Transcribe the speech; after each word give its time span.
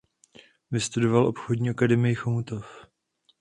Vystudovala 0.71 1.27
Obchodní 1.27 1.69
akademii 1.69 2.15
Chomutov. 2.15 2.65